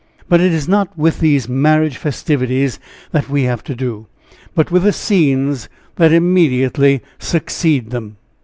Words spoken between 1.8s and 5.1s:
festivities that we have to do, but with the